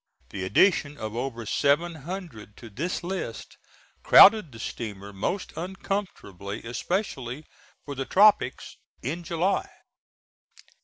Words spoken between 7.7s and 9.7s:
for the tropics in July.